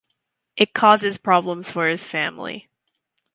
It 0.57 0.73
causes 0.73 1.19
problems 1.19 1.69
for 1.69 1.87
his 1.87 2.07
family. 2.07 2.67